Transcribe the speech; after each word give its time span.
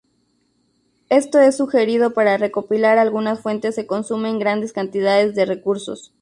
Esto 1.09 1.37
es 1.39 1.55
sugerido 1.55 2.15
para 2.15 2.35
recopilar 2.37 2.97
algunas 2.97 3.39
fuentes 3.39 3.75
se 3.75 3.85
consumen 3.85 4.39
grandes 4.39 4.73
cantidades 4.73 5.35
de 5.35 5.45
recursos. 5.45 6.11